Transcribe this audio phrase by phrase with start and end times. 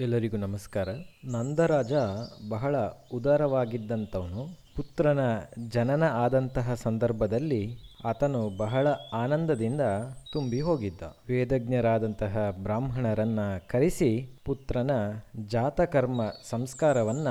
[0.00, 0.88] ಎಲ್ಲರಿಗೂ ನಮಸ್ಕಾರ.
[1.24, 1.92] ನಂದರಾಜ
[2.48, 2.76] ಬಹಳ
[3.14, 5.18] ಉದಾರವಾಗಿದ್ದಂಥವನು, ಪುತ್ರನ
[5.68, 9.80] ಜನನ ಆದಂತಹ ಸಂದರ್ಭದಲ್ಲಿ ಆತನು ಬಹಳ ಆನಂದದಿಂದ
[10.32, 11.02] ತುಂಬಿ ಹೋಗಿದ್ದ.
[11.02, 14.90] ವೇದಜ್ಞರಾದಂತಹ ಬ್ರಾಹ್ಮಣರನ್ನ ಕರೆಸಿ ಪುತ್ರನ
[15.46, 17.28] ಜಾತಕರ್ಮ ಸಂಸ್ಕಾರವನ್ನ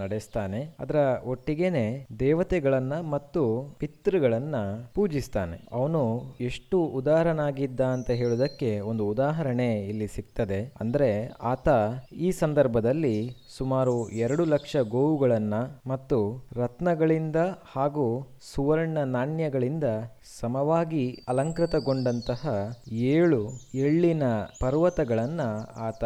[0.00, 0.76] ನಡೆಸ್ತಾನೆ.
[0.80, 4.56] ಅದರ ಒಟ್ಟಿಗೆನೆ ದೇವತೆಗಳನ್ನ ಮತ್ತು ಪಿತೃಗಳನ್ನ
[4.94, 5.68] ಪೂಜಿಸ್ತಾನೆ.
[5.72, 10.72] ಅವನು ಎಷ್ಟು ಉದಾರನಾಗಿದ್ದ ಅಂತ ಹೇಳುವುದಕ್ಕೆ ಒಂದು ಉದಾಹರಣೆ ಇಲ್ಲಿ ಸಿಗ್ತದೆ.
[10.80, 11.68] ಅಂದ್ರೆ ಆತ
[12.12, 15.54] ಈ ಸಂದರ್ಭದಲ್ಲಿ ಸುಮಾರು ಎರಡು ಲಕ್ಷ ಗೋವುಗಳನ್ನ
[15.86, 17.36] ಮತ್ತು ರತ್ನಗಳಿಂದ
[17.72, 19.84] ಹಾಗೂ ಸುವರ್ಣ ನಾಣ್ಯಗಳಿಂದ
[20.40, 22.48] ಸಮವಾಗಿ ಅಲಂಕೃತಗೊಂಡಂತಹ
[22.92, 24.22] ಏಳು ಎಳ್ಳಿನ
[24.60, 25.40] ಪರ್ವತಗಳನ್ನ
[25.76, 26.04] ಆತ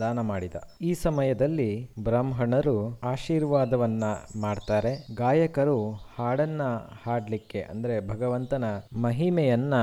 [0.00, 0.54] ದಾನ ಮಾಡಿದ.
[0.80, 4.04] ಈ ಸಮಯದಲ್ಲಿ ಬ್ರಾಹ್ಮಣರು ಆಶೀರ್ವಾದವನ್ನ
[4.40, 5.06] ಮಾಡ್ತಾರೆ.
[5.14, 6.62] ಗಾಯಕರು ಹಾಡನ್ನ
[7.06, 8.64] ಹಾಡಲಿಕ್ಕೆ ಅಂದ್ರೆ ಭಗವಂತನ
[9.02, 9.74] ಮಹಿಮೆಯನ್ನ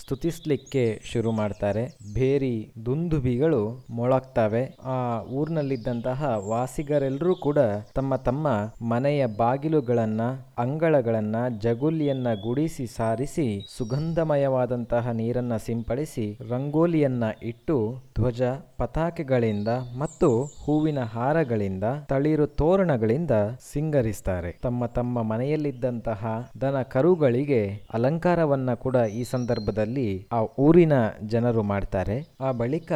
[0.00, 1.98] ಸ್ತುತಿಸ್ಲಿಕ್ಕೆ ಶುರು ಮಾಡ್ತಾರೆ.
[2.14, 4.76] ಬೇರಿ ದುಂದುಬಿಗಳು ಮೊಳಗ್ತವೆ.
[4.84, 7.58] ಆ ಊರಿನಲ್ಲಿದ್ದಂತಹ ವಾಸಿಗರೆಲ್ಲರೂ ಕೂಡ
[7.94, 8.48] ತಮ್ಮ ತಮ್ಮ
[8.88, 10.20] ಮನೆಯ ಬಾಗಿಲುಗಳನ್ನ,
[10.58, 18.42] ಅಂಗಳಗಳನ್ನ, ಜಗುಲಿಯನ್ನ ಗುಡಿಸಿ ಸಾರಿಸಿ, ಸುಗಂಧಮಯವಾದಂತಹ ನೀರನ್ನ ಸಿಂಪಡಿಸಿ, ರಂಗೋಲಿಯನ್ನ ಇಟ್ಟು ಧ್ವಜ
[18.78, 23.30] ಪತಾಕೆಗಳಿಂದ ಮತ್ತು ಹೂವಿನ ಹಾರಗಳಿಂದ ತಳಿರು ತೋರಣಗಳಿಂದ
[23.72, 24.58] ಸಿಂಗರಿಸ್ತಾರೆ.
[24.62, 30.92] ತಮ್ಮ ತಮ್ಮ ಮನೆಯಲ್ಲಿದ್ದಂತಹ ದನ ಕರುಗಳಿಗೆ ಅಲಂಕಾರವನ್ನ ಕೂಡ ಈ ಸಂದರ್ಭದಲ್ಲಿ ಆ ಊರಿನ
[31.26, 32.28] ಜನರು ಮಾಡ್ತಾರೆ.
[32.40, 32.92] ಆ ಬಳಿಕ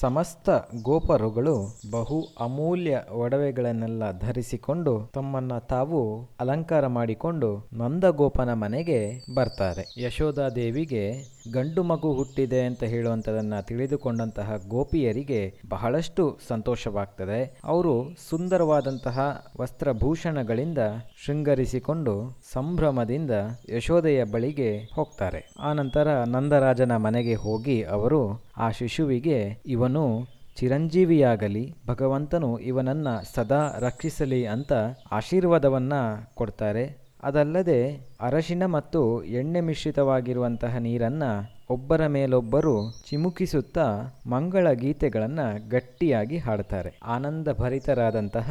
[0.00, 0.50] ಸಮಸ್ತ
[0.82, 10.02] ಗೋಪರುಗಳು ಬಹು ಅಮೂಲ್ಯ ಒಡವೆಗಳನ್ನೆಲ್ಲ ಧರಿಸಿಕೊಂಡು ತಮ್ಮನ್ನ ತಾವು ಅಲಂಕಾರ ಮಾಡಿಕೊಂಡು ನಂದಗೋಪನ ಮನೆಗೆ ಬರ್ತಾರೆ.
[10.02, 15.54] ಯಶೋಧಾದೇವಿಗೆ ಗಂಡು ಮಗು ಹುಟ್ಟಿದೆ ಅಂತ ಹೇಳುವಂಥದನ್ನ ತಿಳಿದುಕೊಂಡಂತಹ ಗೋಪಿಯರಿಗೆ
[16.02, 17.60] ಬಹಳಷ್ಟು ಸಂತೋಷವಾಗ್ತದೆ.
[17.64, 17.92] ಅವರು
[18.30, 19.18] ಸುಂದರವಾದಂತಹ
[19.60, 20.78] ವಸ್ತ್ರಭೂಷಣಗಳಿಂದ
[21.24, 22.14] ಶೃಂಗರಿಸಿಕೊಂಡು
[22.52, 23.30] ಸಂಭ್ರಮದಿಂದ
[23.76, 25.54] ಯಶೋದೆಯ ಬಳಿಗೆ ಹೋಗ್ತಾರೆ.
[25.60, 34.72] ಆನಂತರ ನಂದರಾಜನ ಮನೆಗೆ ಹೋಗಿ ಅವರು ಆ ಶಿಶುವಿಗೆ, ಇವನು ಚಿರಂಜೀವಿಯಾಗಲಿ, ಭಗವಂತನು ಇವನನ್ನ ಸದಾ ರಕ್ಷಿಸಲಿ ಅಂತ
[35.12, 35.92] ಆಶೀರ್ವಾದವನ್ನ
[36.34, 37.02] ಕೊಡ್ತಾರೆ.
[37.22, 37.80] ಅದಲ್ಲದೆ
[38.20, 41.22] ಅರಶಿನ ಮತ್ತು ಎಣ್ಣೆ ಮಿಶ್ರಿತವಾಗಿರುವಂತಹ ನೀರನ್ನ
[41.72, 42.74] ಒಬ್ಬರ ಮೇಲೊಬ್ಬರು
[43.10, 43.84] ಚಿಮುಕಿಸುತ್ತಾ
[44.26, 46.90] ಮಂಗಳ ಗೀತೆಗಳನ್ನು ಗಟ್ಟಿಯಾಗಿ ಹಾಡ್ತಾರೆ.
[47.04, 48.48] ಆನಂದ ಭರಿತರಾದಂತಹ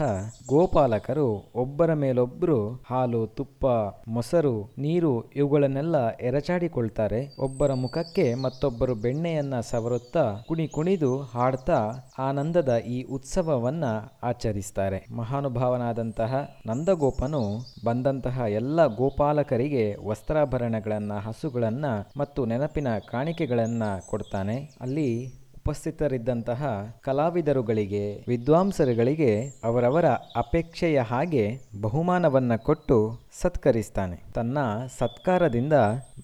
[0.49, 2.57] ಗೋಪಾಲಕರು ಒಬ್ಬರ ಮೇಲೊಬ್ಬರು
[2.89, 3.65] ಹಾಲು, ತುಪ್ಪ,
[4.07, 7.19] ಮೊಸರು, ನೀರು ಇವುಗಳನ್ನೆಲ್ಲ ಎರಚಾಡಿಕೊಳ್ತಾರೆ.
[7.39, 11.79] ಒಬ್ಬರ ಮುಖಕ್ಕೆ ಮತ್ತೊಬ್ಬರು ಬೆಣ್ಣೆಯನ್ನ ಸವರುತ್ತಾ ಕುಣಿ ಕುಣಿದು ಹಾಡ್ತಾ
[12.19, 13.85] ಆನಂದದ ಈ ಉತ್ಸವವನ್ನ
[14.23, 14.99] ಆಚರಿಸ್ತಾರೆ.
[15.17, 16.33] ಮಹಾನುಭಾವನಾದಂತಹ
[16.67, 17.43] ನಂದಗೋಪನು
[17.85, 21.85] ಬಂದಂತಹ ಎಲ್ಲ ಗೋಪಾಲಕರಿಗೆ ವಸ್ತ್ರಾಭರಣಗಳನ್ನ, ಹಸುಗಳನ್ನ
[22.17, 24.69] ಮತ್ತು ನೆನಪಿನ ಕಾಣಿಕೆಗಳನ್ನ ಕೊಡ್ತಾನೆ.
[24.81, 30.05] ಅಲ್ಲಿ ಉಪಸ್ಥಿತರಿದ್ದಂತಹ ಕಲಾವಿದರುಗಳಿಗೆ, ವಿದ್ವಾಂಸರುಗಳಿಗೆ ಅವರವರ
[30.35, 34.23] ಅಪೇಕ್ಷೆಯ ಹಾಗೆ ಬಹುಮಾನವನ್ನ ಕೊಟ್ಟು ಸತ್ಕರಿಸ್ತಾನೆ.
[34.33, 34.57] ತನ್ನ
[34.99, 35.73] ಸತ್ಕಾರದಿಂದ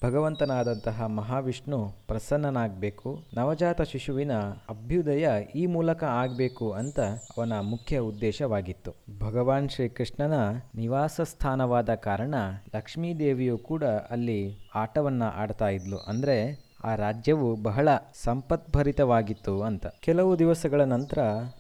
[0.05, 3.19] ಭಗವಂತನಾದಂತಹ ಮಹಾವಿಷ್ಣು ಪ್ರಸನ್ನನಾಗಬೇಕು.
[3.37, 4.37] ನವಜಾತ ಶಿಶುವಿನ
[4.69, 6.99] ಅಭ್ಯುದಯ ಈ ಮೂಲಕ ಆಗಬೇಕು ಅಂತ
[7.37, 8.91] ಅವನ ಮುಖ್ಯ ಉದ್ದೇಶವಾಗಿತ್ತು.
[9.19, 10.33] ಭಗವಾನ್ ಶ್ರೀಕೃಷ್ಣನ
[10.75, 12.35] ನಿವಾಸ ಸ್ಥಾನವಾದ ಕಾರಣ
[12.75, 15.97] ಲಕ್ಷ್ಮೀದೇವಿಯು ಕೂಡ ಅಲ್ಲಿ ಆಟವನ್ನ ಆಡ್ತಾ ಇದ್ಲು.
[15.97, 17.89] ಅಂದ್ರೆ ಆ ರಾಜ್ಯವು ಬಹಳ
[18.23, 19.85] ಸಂಪತ್ಭರಿತವಾಗಿತ್ತು ಅಂತ.
[19.99, 21.19] ಕೆಲವು ದಿವಸಗಳ ನಂತರ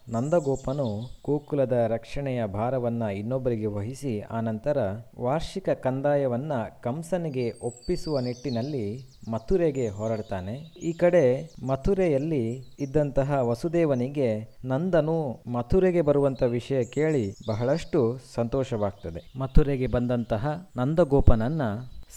[0.09, 4.77] ನಂದಗೋಪನು ಗೋಕುಲದ ರಕ್ಷಣೆಯ ಭಾರವನ್ನ ಇನ್ನೊಬ್ಬರಿಗೆ ವಹಿಸಿ ಆನಂತರ
[5.19, 6.51] ವಾರ್ಷಿಕ ಕಂದಾಯವನ್ನ
[6.81, 10.53] ಕಂಸನಿಗೆ ಒಪ್ಪಿಸುವ ನಿಟ್ಟಿನಲ್ಲಿ ಮಥುರೆಗೆ ಹೊರಡ್ತಾನೆ.
[10.79, 19.39] ಈ ಕಡೆ ಮಥುರೆಯಲ್ಲಿ ಇದ್ದಂತಹ ವಸುದೇವನಿಗೆ ನಂದನು ಮಥುರೆಗೆ ಬರುವಂತ ವಿಷಯ ಕೇಳಿ ಬಹಳಷ್ಟು ಸಂತೋಷವಾಗ್ತದೆ.
[19.39, 21.61] ಮಥುರೆಗೆ ಬಂದಂತಹ ನಂದಗೋಪನನ್ನ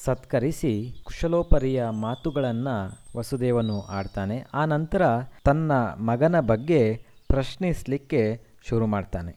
[0.05, 4.45] ಸತ್ಕರಿಸಿ ಕುಶಲೋಪರಿಯ ಮಾತುಗಳನ್ನು ವಸುದೇವನು ಆಡ್ತಾನೆ.
[4.55, 5.03] ಆ ನಂತರ
[5.45, 9.37] ತನ್ನ ಮಗನ ಬಗ್ಗೆ ಪ್ರಶ್ನಿಸಲಿಕ್ಕೆ ಶುರು ಮಾಡ್ತಾನೆ.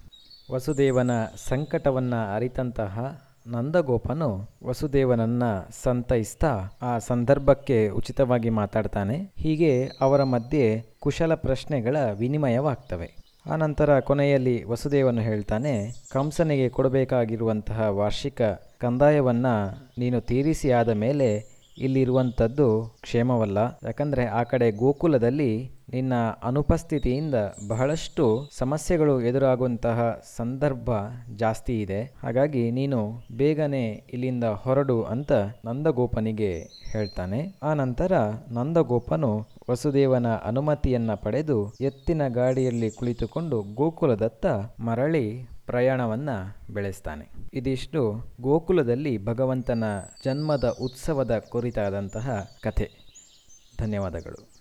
[0.52, 5.44] ವಸುದೇವನ ಸಂಕಟವನ್ನು ಅರಿತಂತಹ ನಂದಗೋಪನು ವಸುದೇವನನ್ನ
[5.84, 9.34] ಸಂತೈಸ್ತಾ ಆ ಸಂದರ್ಭಕ್ಕೆ ಉಚಿತವಾಗಿ ಮಾತಾಡ್ತಾನೆ.
[9.38, 13.23] ಹೀಗೆ ಅವರ ಮಧ್ಯೆ ಕುಶಲ ಪ್ರಶ್ನೆಗಳ ವಿನಿಮಯವಾಗ್ತವೆ.
[13.52, 18.42] ಆನಂತರ ಕೊನೆಯಲ್ಲಿ ವಸುದೇವನು ಹೇಳ್ತಾನೆ, ಕಂಸನಿಗೆ ಕೊಡಬೇಕಾಗಿರುವಂತಹ ವಾರ್ಷಿಕ
[18.78, 19.56] ಕಂದಾಯವನ್ನು
[19.98, 23.58] ನೀನು ತೀರಿಸಿ ಆದ ಮೇಲೆ ಇಲ್ಲಿರುವಂಥದ್ದು ಕ್ಷೇಮವಲ್ಲ.
[23.84, 27.36] ಯಾಕಂದರೆ ಆ ಕಡೆ ಗೋಕುಲದಲ್ಲಿ ನಿನ್ನ ಅನುಪಸ್ಥಿತಿಯಿಂದ
[27.68, 30.90] ಬಹಳಷ್ಟು ಸಮಸ್ಯೆಗಳು ಎದುರಾಗುವಂತಹ ಸಂದರ್ಭ
[31.38, 32.14] ಜಾಸ್ತಿ ಇದೆ.
[32.24, 35.32] ಹಾಗಾಗಿ ನೀನು ಬೇಗನೆ ಇಲ್ಲಿಂದ ಹೊರಡು ಅಂತ
[35.66, 36.54] ನಂದಗೋಪನಿಗೆ
[36.92, 37.56] ಹೇಳ್ತಾನೆ.
[37.64, 38.14] ಆ ನಂತರ
[38.52, 39.32] ನಂದಗೋಪನು
[39.72, 44.46] ವಸುದೇವನ ಅನುಮತಿಯನ್ನ ಪಡೆದು ಎತ್ತಿನ ಗಾಡಿಯಲ್ಲಿ ಕುಳಿತುಕೊಂಡು ಗೋಕುಲದತ್ತ
[44.80, 46.30] ಮರಳಿ ಪ್ರಯಾಣವನ್ನ
[46.74, 47.28] ಬೆಳೆಸ್ತಾನೆ.
[47.54, 49.84] ಇದಿಷ್ಟು ಗೋಕುಲದಲ್ಲಿ ಭಗವಂತನ
[50.26, 52.92] ಜನ್ಮದ ಉತ್ಸವದ ಕುರಿತಾದಂತಹ ಕಥೆ.
[53.80, 54.53] ಧನ್ಯವಾದಗಳು.